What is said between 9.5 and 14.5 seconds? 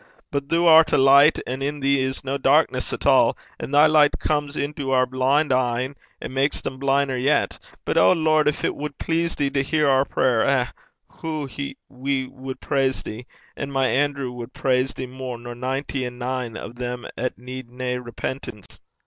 to hear oor prayer...eh! hoo we wad praise thee! And my Andrew